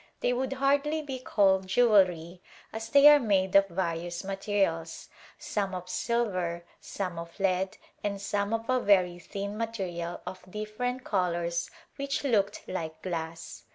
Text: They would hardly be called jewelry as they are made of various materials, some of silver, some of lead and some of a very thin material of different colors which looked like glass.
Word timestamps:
They 0.21 0.33
would 0.33 0.53
hardly 0.53 1.03
be 1.03 1.19
called 1.19 1.67
jewelry 1.67 2.41
as 2.73 2.89
they 2.89 3.07
are 3.07 3.19
made 3.19 3.55
of 3.55 3.67
various 3.67 4.23
materials, 4.23 5.09
some 5.37 5.75
of 5.75 5.87
silver, 5.89 6.63
some 6.79 7.19
of 7.19 7.39
lead 7.39 7.77
and 8.03 8.19
some 8.19 8.51
of 8.51 8.67
a 8.67 8.79
very 8.79 9.19
thin 9.19 9.59
material 9.59 10.19
of 10.25 10.41
different 10.49 11.03
colors 11.03 11.69
which 11.97 12.23
looked 12.23 12.67
like 12.67 13.03
glass. 13.03 13.65